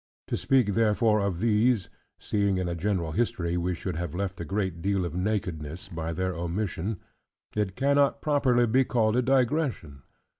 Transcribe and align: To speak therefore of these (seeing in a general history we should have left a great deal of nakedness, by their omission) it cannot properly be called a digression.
To 0.29 0.35
speak 0.35 0.73
therefore 0.73 1.19
of 1.19 1.41
these 1.41 1.87
(seeing 2.19 2.57
in 2.57 2.67
a 2.67 2.73
general 2.73 3.11
history 3.11 3.55
we 3.55 3.75
should 3.75 3.97
have 3.97 4.15
left 4.15 4.41
a 4.41 4.45
great 4.45 4.81
deal 4.81 5.05
of 5.05 5.13
nakedness, 5.13 5.89
by 5.89 6.11
their 6.11 6.33
omission) 6.33 6.97
it 7.55 7.75
cannot 7.75 8.19
properly 8.19 8.65
be 8.65 8.83
called 8.83 9.15
a 9.15 9.21
digression. 9.21 10.01